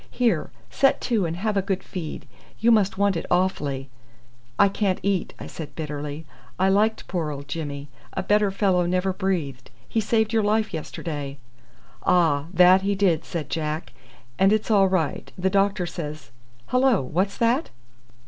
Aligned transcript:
Here, 0.09 0.49
set 0.71 0.99
to 1.01 1.27
and 1.27 1.35
have 1.37 1.55
a 1.55 1.61
good 1.61 1.83
feed. 1.83 2.25
You 2.59 2.71
must 2.71 2.97
want 2.97 3.15
it 3.15 3.27
awfully." 3.29 3.87
"I 4.57 4.67
can't 4.67 4.97
eat," 5.03 5.35
I 5.37 5.45
said 5.45 5.75
bitterly. 5.75 6.25
"I 6.57 6.69
liked 6.69 7.07
poor 7.07 7.29
old 7.29 7.47
Jimmy. 7.47 7.87
A 8.13 8.23
better 8.23 8.49
fellow 8.49 8.87
never 8.87 9.13
breathed. 9.13 9.69
He 9.87 10.01
saved 10.01 10.33
your 10.33 10.41
life 10.41 10.73
yesterday." 10.73 11.37
"Ah! 12.03 12.47
that 12.51 12.81
he 12.81 12.95
did," 12.95 13.23
said 13.25 13.47
Jack; 13.47 13.93
"and 14.39 14.51
it's 14.51 14.71
all 14.71 14.87
right. 14.87 15.31
The 15.37 15.51
doctor 15.51 15.85
says 15.85 16.31
Hullo! 16.69 17.03
what's 17.03 17.37
that?" 17.37 17.69